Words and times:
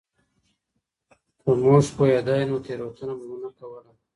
که 1.41 1.49
موږ 1.63 1.85
پوهیدای 1.95 2.43
نو 2.49 2.57
تېروتنه 2.65 3.13
به 3.17 3.23
مو 3.29 3.37
نه 3.43 3.49
کوله. 3.57 3.91